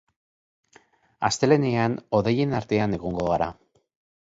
Astelehenean 1.29 1.99
hodeien 2.21 2.59
artean 2.63 2.99
egongo 3.01 3.31
gara. 3.31 3.53